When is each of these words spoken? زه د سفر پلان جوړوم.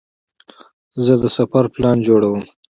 زه 1.03 1.13
د 1.21 1.25
سفر 1.37 1.63
پلان 1.73 1.97
جوړوم. 2.07 2.41